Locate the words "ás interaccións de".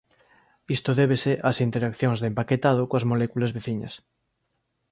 1.49-2.27